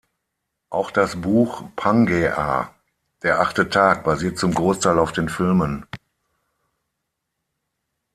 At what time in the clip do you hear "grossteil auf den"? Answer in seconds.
4.51-5.29